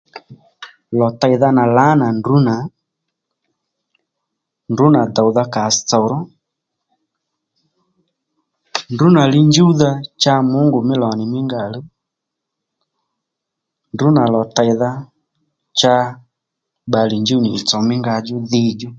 [0.97, 2.55] Lò tèydha nà lǎnà ndrǔ nà
[4.71, 6.19] ndrǔ nà dòwdha kasstsòró
[8.93, 9.89] ndrǔ nà linjúwdha
[10.21, 11.85] cha Mungu mí lò nì mí nga ò luw
[13.93, 14.91] ndrǔ nà lò teydha
[15.79, 15.93] cha
[16.87, 18.89] bbalè njúw nì ì tsò mí nga djú dhi djú